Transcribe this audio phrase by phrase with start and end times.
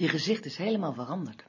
[0.00, 1.44] Je gezicht is helemaal veranderd.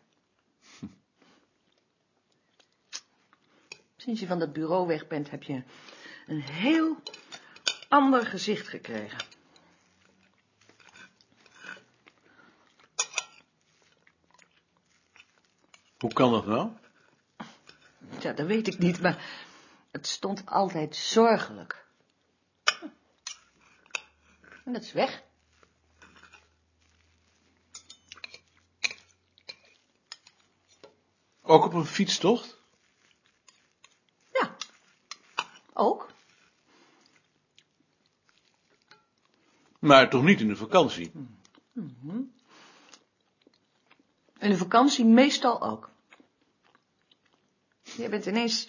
[3.97, 5.63] Sinds je van dat bureau weg bent, heb je
[6.27, 7.01] een heel
[7.89, 9.25] ander gezicht gekregen.
[15.97, 16.71] Hoe kan dat nou?
[18.19, 19.25] Ja, dat weet ik niet, maar
[19.91, 21.85] het stond altijd zorgelijk.
[24.65, 25.23] En dat is weg.
[31.51, 32.57] Ook op een fietstocht?
[34.33, 34.55] Ja,
[35.73, 36.11] ook.
[39.79, 41.11] Maar toch niet in de vakantie?
[44.37, 45.89] In de vakantie meestal ook.
[47.81, 48.67] Je bent ineens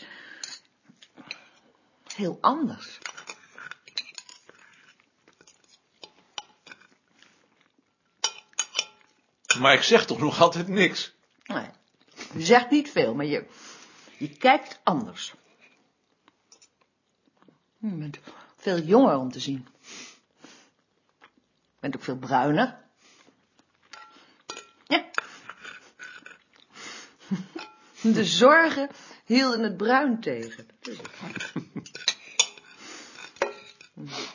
[2.14, 2.98] heel anders.
[9.58, 11.14] Maar ik zeg toch nog altijd niks?
[11.44, 11.70] Nee,
[12.32, 13.46] je zegt niet veel, maar je,
[14.18, 15.34] je kijkt anders.
[17.78, 18.18] Je bent
[18.56, 19.66] veel jonger om te zien.
[21.70, 22.78] Je bent ook veel bruiner.
[24.86, 25.10] Ja.
[28.12, 28.90] De zorgen
[29.24, 30.68] hielden het bruin tegen.
[30.80, 31.00] Dat.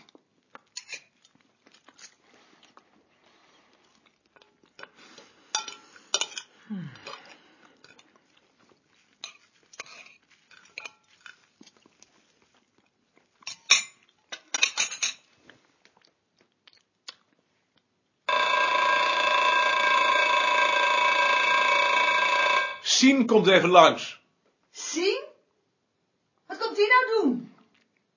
[23.07, 24.19] Sien komt even langs.
[24.71, 25.23] Zien?
[26.47, 27.53] Wat komt die nou doen?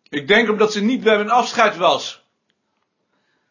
[0.08, 2.24] Ik denk omdat ze niet bij mijn afscheid was.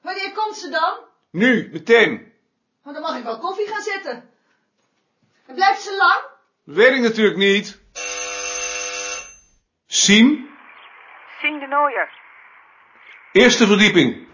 [0.02, 1.00] Wanneer komt ze dan?
[1.30, 2.34] Nu, meteen.
[2.84, 4.30] Want dan mag ik wel koffie gaan zetten.
[5.46, 6.22] En blijft ze lang?
[6.78, 7.80] Weet ik natuurlijk niet.
[9.88, 10.50] Sien,
[11.42, 12.10] Sien de Nooier.
[13.32, 14.28] eerste verdieping.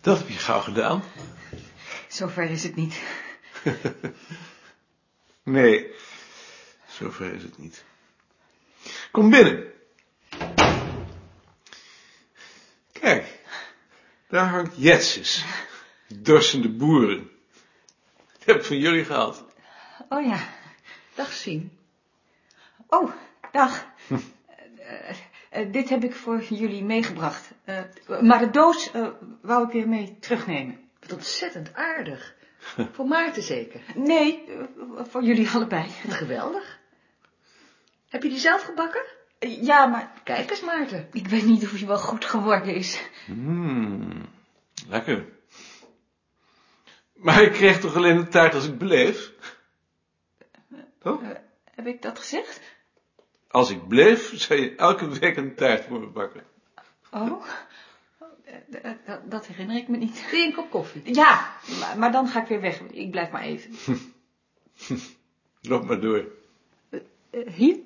[0.00, 1.02] Dat heb je gauw gedaan.
[2.08, 3.02] Zover is het niet.
[5.42, 5.90] Nee,
[6.86, 7.84] zover is het niet.
[9.10, 9.72] Kom binnen.
[12.92, 13.40] Kijk,
[14.28, 15.44] daar hangt Jetses.
[16.06, 17.30] Dorsende boeren.
[18.38, 19.44] Die heb ik van jullie gehad.
[20.08, 20.48] Oh ja.
[21.14, 21.78] Dag zien.
[22.86, 23.12] Oh,
[23.52, 23.86] dag.
[24.78, 25.16] Eh,
[25.48, 27.50] eh, dit heb ik voor jullie meegebracht.
[27.64, 27.82] Eh,
[28.20, 29.08] maar de doos eh,
[29.40, 30.90] wou ik weer mee terugnemen.
[31.00, 32.34] Wat ontzettend aardig.
[32.94, 33.80] Voor Maarten zeker.
[33.94, 35.86] Nee, eh, voor jullie allebei.
[36.04, 36.78] Wat geweldig.
[38.08, 39.04] Heb je die zelf gebakken?
[39.38, 41.08] Eh, ja, maar Kijk eens, Maarten.
[41.12, 43.02] ik weet niet of hij wel goed geworden is.
[43.26, 44.28] Mmm,
[44.88, 45.24] lekker.
[47.14, 49.32] Maar ik kreeg toch alleen een taart als ik bleef?
[50.98, 51.22] Toch?
[51.22, 51.28] Eh,
[51.74, 52.60] heb ik dat gezegd?
[53.48, 56.44] Als ik bleef, zou je elke week een taart voor me bakken.
[57.10, 57.38] Oh, Eh, eh,
[59.06, 60.30] dat- dat herinner ik me niet.
[60.30, 61.14] Wil je een kop koffie?
[61.14, 62.80] Ja, maar, maar dan ga ik weer weg.
[62.80, 63.76] Ik blijf maar even.
[65.60, 66.24] Loop maar door.
[66.90, 67.00] Eh,
[67.52, 67.76] hier?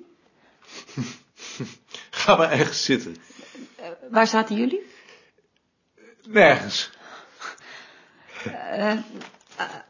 [2.09, 3.15] Ga maar ergens zitten.
[3.75, 4.81] Eh, waar zaten jullie?
[6.27, 6.91] Nergens.
[8.43, 8.99] Eh, eh,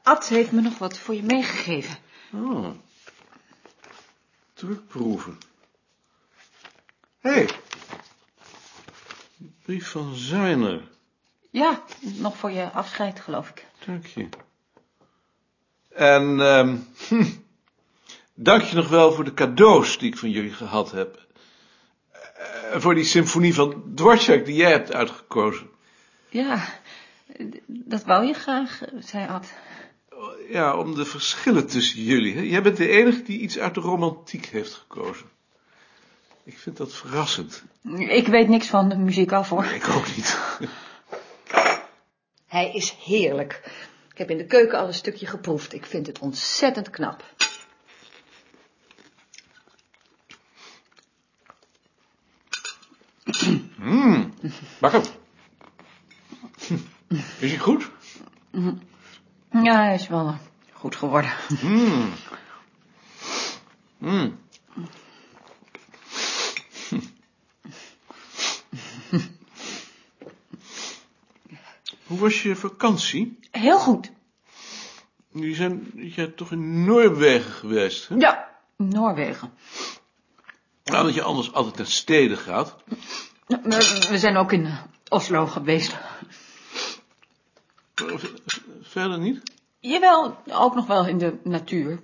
[0.04, 1.98] Ad heeft me nog wat voor je meegegeven.
[2.34, 2.70] Oh.
[4.54, 5.38] Drukproeven.
[7.20, 7.32] Hé.
[7.32, 7.50] Hey.
[9.70, 10.82] Brief van Zuiner.
[11.50, 13.66] Ja, nog voor je afscheid, geloof ik.
[13.86, 14.30] Dank je.
[15.90, 16.78] En, ehm
[17.08, 17.26] hm,
[18.50, 21.28] dank je nog wel voor de cadeaus die ik van jullie gehad heb.
[22.12, 25.70] Eh, voor die symfonie van Dvorak die jij hebt uitgekozen.
[26.30, 26.68] Ja,
[27.68, 29.54] dat wou je graag, zei Ad.
[30.50, 32.36] Ja, om de verschillen tussen jullie.
[32.36, 32.42] Hè?
[32.42, 35.26] Jij bent de enige die iets uit de romantiek heeft gekozen.
[36.50, 37.64] Ik vind dat verrassend.
[37.98, 39.66] Ik weet niks van de muziek af, hoor.
[39.66, 40.40] Ik ook niet.
[42.48, 43.62] Hij is heerlijk.
[44.12, 45.74] Ik heb in de keuken al een stukje geproefd.
[45.74, 47.24] Ik vind het ontzettend knap.
[54.80, 55.02] Bakker.
[57.40, 57.90] Is hij goed?
[59.52, 60.38] Ja, hij is wel
[60.72, 61.32] goed geworden.
[61.62, 62.14] Mm.
[63.98, 64.40] Mm.
[72.20, 73.40] Hoe was je vakantie?
[73.52, 74.12] Heel goed.
[75.32, 78.16] Jullie zijn toch in Noorwegen geweest, hè?
[78.16, 79.54] Ja, Noorwegen.
[80.84, 82.76] Nou, dat je anders altijd naar steden gaat.
[83.48, 85.98] We, we zijn ook in eh, Oslo geweest.
[88.82, 89.42] verder niet?
[89.80, 92.00] Jawel, ook nog wel in de natuur.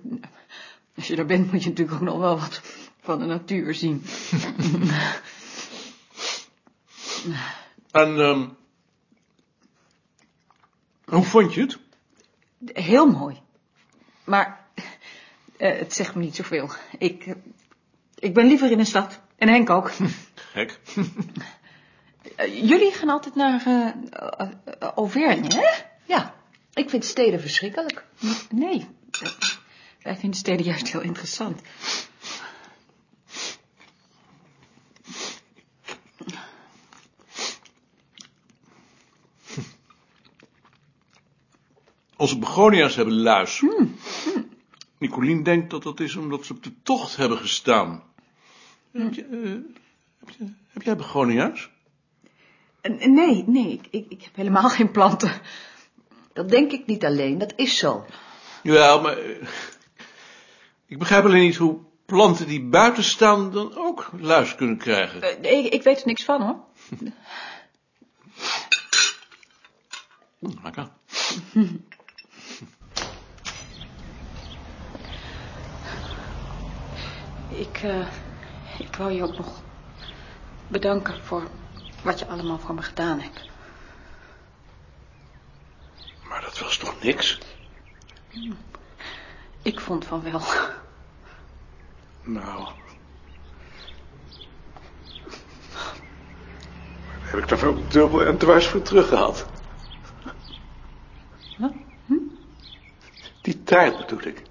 [0.96, 2.60] Als je daar bent moet je natuurlijk ook nog wel wat
[3.00, 4.04] van de natuur zien.
[7.90, 8.48] En, ehm
[11.06, 11.78] hoe vond je het?
[12.72, 13.40] Heel mooi.
[14.24, 14.66] Maar
[15.56, 16.70] eh, het zegt me niet zoveel.
[16.98, 17.34] Ik,
[18.14, 19.20] ik ben liever in een stad.
[19.36, 19.92] En Henk ook.
[20.52, 20.80] Gek.
[22.36, 24.48] Eh, jullie gaan altijd naar eh,
[24.94, 25.84] Auvergne, hè?
[26.04, 26.34] Ja,
[26.74, 28.04] ik vind steden verschrikkelijk.
[28.50, 28.86] Nee,
[30.02, 31.60] wij vinden steden juist heel interessant.
[42.16, 43.62] Onze begonia's hebben luis.
[44.98, 48.02] Nicolien denkt dat dat is omdat ze op de tocht hebben gestaan.
[48.90, 49.50] Heb, je, eh,
[50.18, 51.70] heb, je, heb jij begonia's?
[52.80, 55.32] Eh, Nee, nee, ik, ik, ik heb helemaal geen planten.
[56.32, 58.06] Dat denk ik niet alleen, dat is zo.
[58.62, 59.48] Jawel, maar eh,
[60.86, 65.40] ik begrijp alleen niet hoe planten die buiten staan dan ook luis kunnen krijgen.
[65.40, 66.64] Nee, ik, ik weet er niks van, hoor.
[70.62, 70.88] Lekker.
[77.56, 78.06] Ik, eh,
[78.78, 79.62] ik wou je ook nog
[80.68, 81.42] bedanken voor
[82.02, 83.48] wat je allemaal voor me gedaan hebt.
[86.28, 87.38] Maar dat was toch niks?
[89.62, 90.42] Ik vond van wel.
[92.22, 92.68] Nou.
[97.08, 99.46] Daar heb ik toch ook dubbel en dwars voor teruggehad.
[101.58, 101.72] Wat?
[103.42, 104.42] Die taart bedoel ik.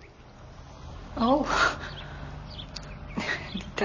[1.13, 1.49] Oh.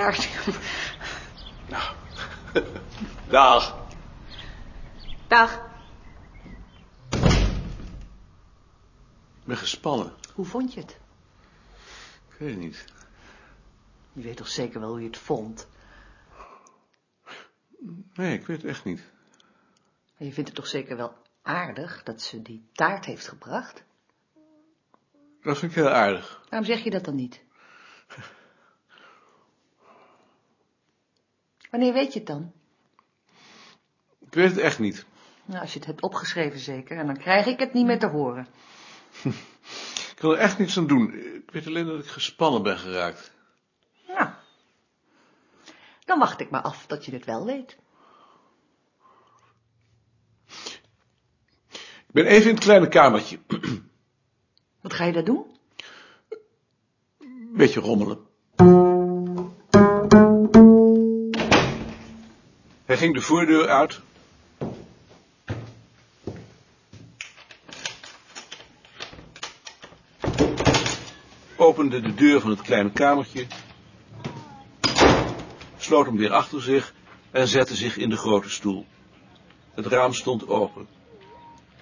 [0.00, 1.94] Nou.
[3.28, 3.86] Dag.
[5.28, 5.68] Dag.
[9.40, 10.12] Ik ben gespannen.
[10.34, 10.98] Hoe vond je het?
[12.28, 12.84] Ik weet het niet.
[14.12, 15.68] Je weet toch zeker wel hoe je het vond?
[18.14, 19.02] Nee, ik weet het echt niet.
[20.16, 23.82] En je vindt het toch zeker wel aardig dat ze die taart heeft gebracht?
[25.42, 26.40] Dat vind ik heel aardig.
[26.48, 27.40] Waarom zeg je dat dan niet?
[31.70, 32.52] Wanneer weet je het dan?
[34.18, 35.06] Ik weet het echt niet.
[35.44, 38.06] Nou, als je het hebt opgeschreven zeker, en dan krijg ik het niet meer te
[38.06, 38.46] horen.
[40.10, 41.14] Ik wil er echt niets aan doen.
[41.14, 43.32] Ik weet alleen dat ik gespannen ben geraakt.
[44.06, 44.28] Nou,
[46.04, 47.76] dan wacht ik maar af tot je het wel weet.
[52.06, 53.38] Ik ben even in het kleine kamertje.
[54.80, 55.58] Wat ga je daar doen?
[57.52, 58.29] Beetje rommelen.
[62.90, 64.00] Hij ging de voordeur uit.
[71.56, 73.46] Opende de deur van het kleine kamertje.
[75.76, 76.94] Sloot hem weer achter zich
[77.30, 78.86] en zette zich in de grote stoel.
[79.74, 80.88] Het raam stond open.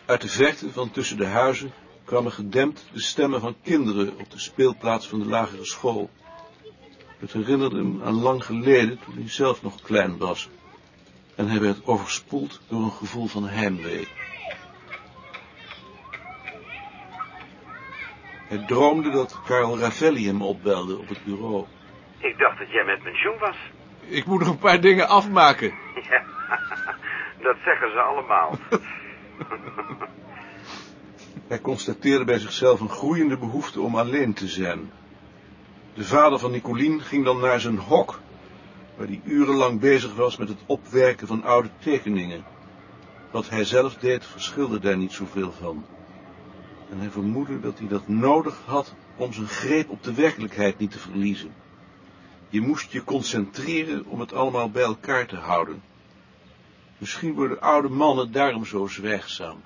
[0.07, 1.73] Uit de verte van tussen de huizen
[2.05, 6.11] kwamen gedempt de stemmen van kinderen op de speelplaats van de lagere school.
[7.19, 10.49] Het herinnerde hem aan lang geleden, toen hij zelf nog klein was.
[11.38, 14.09] En hij werd overspoeld door een gevoel van heimwee.
[18.49, 21.64] Hij droomde dat Karel Ravelli hem opbelde op het bureau.
[22.18, 23.57] Ik dacht dat jij met pensioen was.
[24.00, 25.75] Ik moet nog een paar dingen afmaken.
[26.09, 26.23] Ja,
[27.47, 28.59] dat zeggen ze allemaal.
[31.49, 34.92] Hij constateerde bij zichzelf een groeiende behoefte om alleen te zijn.
[35.95, 38.21] De vader van Nicolien ging dan naar zijn hok,
[38.99, 42.45] waar hij urenlang bezig was met het opwerken van oude tekeningen.
[43.31, 45.85] Wat hij zelf deed, verschilde daar niet zoveel van.
[46.90, 50.90] En hij vermoedde dat hij dat nodig had om zijn greep op de werkelijkheid niet
[50.90, 51.52] te verliezen.
[52.49, 55.83] Je moest je concentreren om het allemaal bij elkaar te houden.
[56.99, 59.61] Misschien worden oude mannen daarom zo zwijgzaam.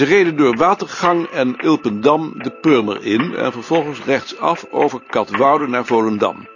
[0.00, 5.84] Ze reden door Watergang en Ilpendam de Purmer in en vervolgens rechtsaf over Katwoude naar
[5.84, 6.48] Volendam.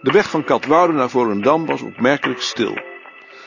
[0.00, 2.78] De weg van Katwoude naar Volendam was opmerkelijk stil.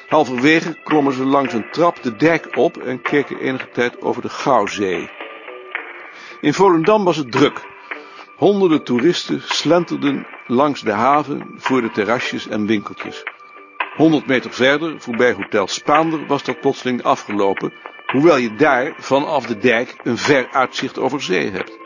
[0.07, 4.29] Halverwege klommen ze langs een trap de dijk op en keken enige tijd over de
[4.29, 5.09] Gouwzee.
[6.41, 7.61] In Volendam was het druk.
[8.35, 13.23] Honderden toeristen slenterden langs de haven voor de terrasjes en winkeltjes.
[13.95, 17.73] Honderd meter verder, voorbij Hotel Spaander, was dat plotseling afgelopen,
[18.13, 21.77] Hoewel je daar vanaf de dijk een ver uitzicht over zee hebt.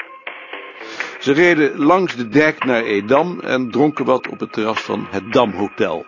[1.19, 5.33] Ze reden langs de dijk naar Edam en dronken wat op het terras van het
[5.33, 6.05] Damhotel.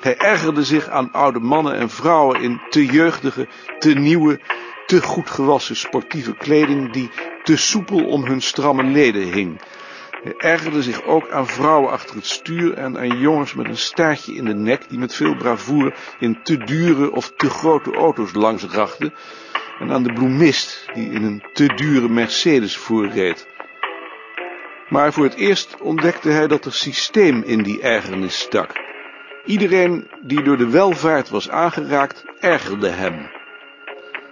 [0.00, 3.48] Hij ergerde zich aan oude mannen en vrouwen in te jeugdige,
[3.78, 4.40] te nieuwe,
[4.86, 7.10] te goed gewassen sportieve kleding die
[7.42, 9.60] te soepel om hun stramme leden hing.
[10.22, 14.34] Hij ergerde zich ook aan vrouwen achter het stuur en aan jongens met een staartje
[14.34, 18.64] in de nek die met veel bravoure in te dure of te grote auto's langs
[18.64, 19.14] rachten
[19.78, 23.46] en aan de bloemist die in een te dure Mercedes voorreed.
[24.88, 28.72] Maar voor het eerst ontdekte hij dat er systeem in die ergernis stak.
[29.44, 33.30] Iedereen die door de welvaart was aangeraakt, ergerde hem.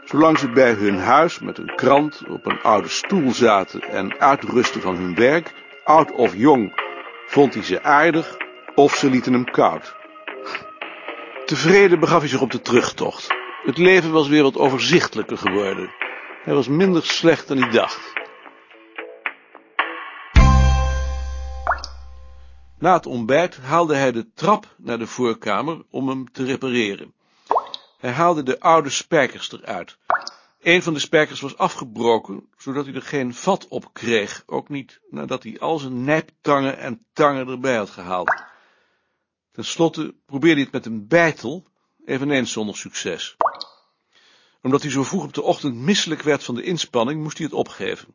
[0.04, 4.80] Zolang ze bij hun huis met een krant op een oude stoel zaten en uitrusten
[4.80, 5.52] van hun werk,
[5.84, 6.72] oud of jong,
[7.26, 8.36] vond hij ze aardig
[8.74, 9.94] of ze lieten hem koud.
[11.44, 13.43] Tevreden begaf hij zich op de terugtocht.
[13.64, 15.94] Het leven was weer wat overzichtelijker geworden.
[16.42, 18.12] Hij was minder slecht dan hij dacht.
[22.78, 27.14] Na het ontbijt haalde hij de trap naar de voorkamer om hem te repareren.
[27.98, 29.98] Hij haalde de oude spijkers eruit.
[30.60, 35.00] Een van de spijkers was afgebroken, zodat hij er geen vat op kreeg, ook niet
[35.10, 38.42] nadat hij al zijn nijptangen en tangen erbij had gehaald.
[39.52, 41.66] Ten slotte probeerde hij het met een bijtel,
[42.04, 43.36] eveneens zonder succes.
[44.64, 47.54] Omdat hij zo vroeg op de ochtend misselijk werd van de inspanning, moest hij het
[47.54, 48.14] opgeven.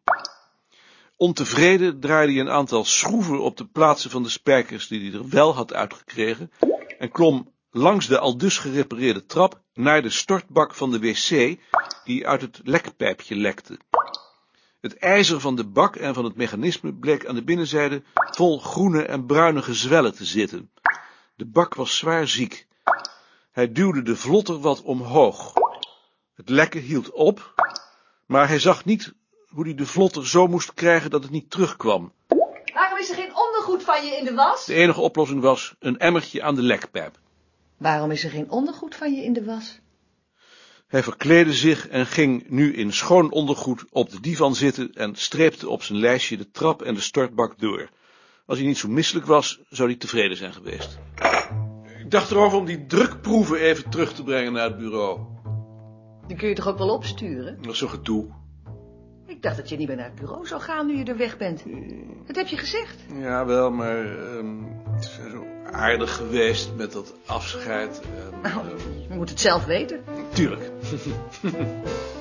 [1.15, 5.29] Ontevreden draaide hij een aantal schroeven op de plaatsen van de spijkers die hij er
[5.29, 6.51] wel had uitgekregen
[6.99, 11.59] en klom langs de aldus gerepareerde trap naar de stortbak van de wc
[12.03, 13.79] die uit het lekpijpje lekte.
[14.81, 19.03] Het ijzer van de bak en van het mechanisme bleek aan de binnenzijde vol groene
[19.03, 20.71] en bruine gezwellen te zitten.
[21.35, 22.67] De bak was zwaar ziek.
[23.51, 25.53] Hij duwde de vlotter wat omhoog.
[26.39, 27.53] Het lekken hield op,
[28.25, 29.13] maar hij zag niet
[29.47, 32.13] hoe hij de vlotter zo moest krijgen dat het niet terugkwam.
[32.73, 34.65] Waarom is er geen ondergoed van je in de was?
[34.65, 37.19] De enige oplossing was een emmertje aan de lekpijp.
[37.77, 39.79] Waarom is er geen ondergoed van je in de was?
[40.87, 45.69] Hij verkleedde zich en ging nu in schoon ondergoed op de divan zitten en streepte
[45.69, 47.89] op zijn lijstje de trap en de stortbak door.
[48.45, 50.97] Als hij niet zo misselijk was, zou hij tevreden zijn geweest.
[51.99, 55.37] Ik dacht erover om die drukproeven even terug te brengen naar het bureau.
[56.29, 57.57] Die kun je toch ook wel opsturen?
[57.61, 58.25] Dat is zo gedoe.
[59.25, 61.37] Ik dacht dat je niet meer naar het bureau zou gaan nu je er weg
[61.37, 61.63] bent.
[62.25, 62.95] Dat heb je gezegd.
[63.13, 68.01] Ja, wel, maar ehm, het is zo aardig geweest met dat afscheid.
[68.01, 68.67] En, Nou,
[69.09, 70.03] je moet het zelf weten.
[70.33, 70.71] Tuurlijk.